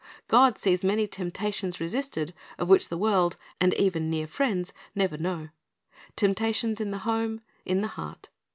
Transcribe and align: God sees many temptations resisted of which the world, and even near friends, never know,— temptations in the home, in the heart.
God 0.27 0.57
sees 0.57 0.83
many 0.83 1.05
temptations 1.05 1.79
resisted 1.79 2.33
of 2.57 2.67
which 2.67 2.89
the 2.89 2.97
world, 2.97 3.37
and 3.59 3.71
even 3.75 4.09
near 4.09 4.25
friends, 4.25 4.73
never 4.95 5.15
know,— 5.15 5.49
temptations 6.15 6.81
in 6.81 6.89
the 6.89 6.97
home, 7.05 7.41
in 7.67 7.81
the 7.81 7.87
heart. 7.87 8.29